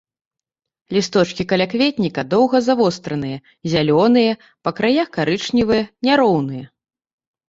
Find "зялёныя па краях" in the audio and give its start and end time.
3.73-5.07